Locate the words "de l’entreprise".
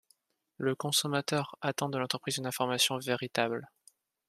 1.87-2.37